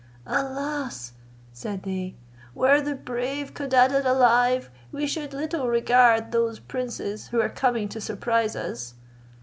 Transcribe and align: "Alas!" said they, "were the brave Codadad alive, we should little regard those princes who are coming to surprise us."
"Alas!" 0.25 1.13
said 1.53 1.83
they, 1.83 2.15
"were 2.55 2.81
the 2.81 2.95
brave 2.95 3.53
Codadad 3.53 4.03
alive, 4.03 4.71
we 4.91 5.05
should 5.05 5.31
little 5.31 5.67
regard 5.67 6.31
those 6.31 6.57
princes 6.57 7.27
who 7.27 7.39
are 7.39 7.49
coming 7.49 7.87
to 7.89 8.01
surprise 8.01 8.55
us." 8.55 8.95